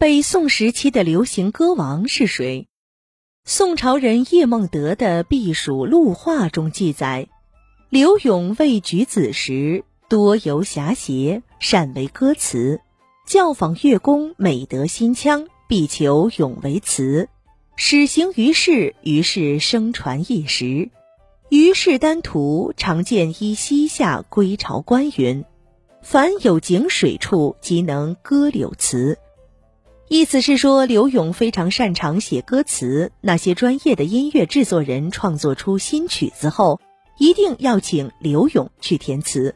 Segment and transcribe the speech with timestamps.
[0.00, 2.68] 北宋时期的流行歌王是谁？
[3.44, 7.28] 宋朝人叶梦得的《避暑录话》中记载，
[7.90, 12.80] 刘永未举子时，多游侠邪，善为歌词，
[13.26, 17.28] 教坊乐工美得新腔，必求咏为词。
[17.76, 20.88] 始行于世，于是声传一时。
[21.50, 25.44] 于是丹徒常见依西夏归巢关云，
[26.00, 29.18] 凡有井水处，即能歌柳词。
[30.12, 33.12] 意思是说，刘永非常擅长写歌词。
[33.20, 36.80] 那些专业的音乐制作人创作出新曲子后，
[37.16, 39.54] 一定要请刘永去填词。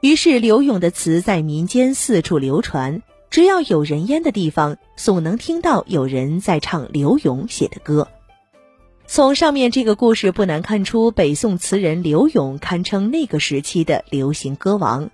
[0.00, 3.02] 于是，刘永的词在民间四处流传。
[3.30, 8.08] 只要有人烟的地方，总能听到有人在唱刘永写的歌。
[9.06, 15.12] 从上面这个故事不难看出，北宋词人刘永堪称那个时期的流行歌王。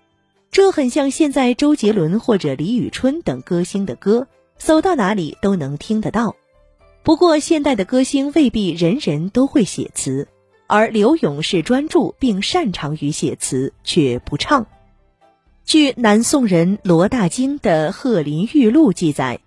[0.50, 4.26] 这很像现在周杰伦或者李宇春等歌星的歌，
[4.60, 6.36] 走到哪里都能听得到。
[7.02, 10.28] 不过，现代的歌星未必人人都会写词，
[10.66, 14.66] 而刘永是专注并擅长于写词，却不唱。
[15.64, 19.40] 据南宋人罗大经的《鹤林玉录》记载，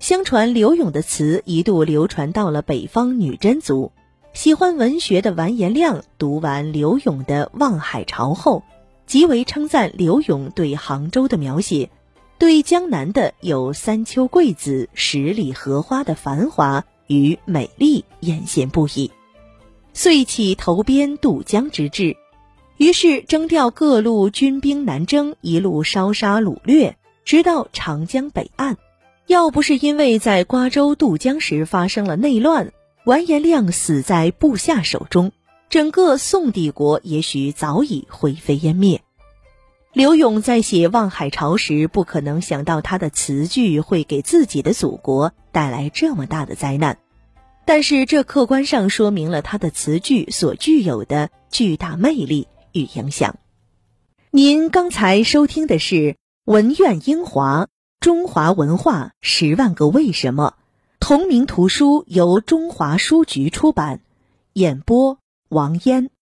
[0.00, 3.90] 相传刘永的词一度流传到了北方女真族。
[4.34, 8.62] 喜欢文学的完颜亮读完刘永的《望海潮》后，
[9.06, 11.90] 极为称赞刘永对杭州的描写，
[12.38, 19.10] 对江南的有三秋桂子、十里荷花的繁华与美丽艳羡不已，
[19.92, 22.16] 遂起投鞭渡江之志。
[22.76, 28.76] 于是征调各路军兵南征，一路烧杀掳掠，直到长江北岸。
[29.26, 32.72] 要不是因为在瓜州渡江时发生了内乱，
[33.04, 35.32] 完颜亮死在部下手中，
[35.68, 39.02] 整个宋帝国也许早已灰飞烟灭。
[39.92, 46.98] 刘永在写《望海潮》时，不可能想到他的词句会给自己的祖国带来这么大的灾难，
[47.64, 52.48] 但是这客观上说明了他的词句所具有的巨大魅力。
[52.72, 53.38] 与影响。
[54.30, 55.94] 您刚才收听的是
[56.44, 57.68] 《文苑英华
[57.98, 60.54] 中华文化十万个为什么》
[61.00, 64.02] 同名图书，由中华书局出版，
[64.52, 65.18] 演播
[65.48, 66.10] 王嫣。